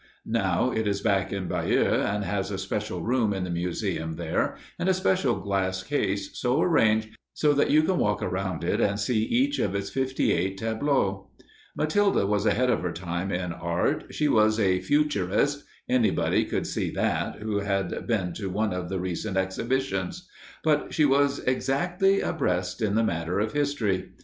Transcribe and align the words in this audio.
Now 0.25 0.71
it 0.71 0.87
is 0.87 0.99
back 0.99 1.31
in 1.31 1.47
Bayeux, 1.47 2.01
and 2.01 2.23
has 2.23 2.49
a 2.49 2.57
special 2.57 3.03
room 3.03 3.33
in 3.35 3.43
the 3.43 3.51
museum 3.51 4.13
there 4.15 4.55
and 4.79 4.89
a 4.89 4.95
special 4.95 5.35
glass 5.39 5.83
case 5.83 6.35
so 6.39 6.59
arranged 6.59 7.15
that 7.55 7.69
you 7.69 7.83
can 7.83 7.99
walk 7.99 8.23
around 8.23 8.63
it 8.63 8.81
and 8.81 8.99
see 8.99 9.23
each 9.25 9.59
of 9.59 9.75
its 9.75 9.91
fifty 9.91 10.31
eight 10.31 10.57
tableaux. 10.57 11.29
Matilda 11.77 12.25
was 12.25 12.47
ahead 12.47 12.71
of 12.71 12.81
her 12.81 12.91
time 12.91 13.31
in 13.31 13.53
art. 13.53 14.05
She 14.09 14.27
was 14.27 14.59
a 14.59 14.79
futurist 14.79 15.65
anybody 15.87 16.45
could 16.45 16.65
see 16.65 16.89
that 16.95 17.35
who 17.35 17.59
had 17.59 18.07
been 18.07 18.33
to 18.33 18.49
one 18.49 18.73
of 18.73 18.89
the 18.89 18.99
recent 18.99 19.37
exhibitions. 19.37 20.27
But 20.63 20.95
she 20.95 21.05
was 21.05 21.41
exactly 21.41 22.21
abreast 22.21 22.81
in 22.81 22.95
the 22.95 23.03
matter 23.03 23.39
of 23.39 23.53
history. 23.53 24.13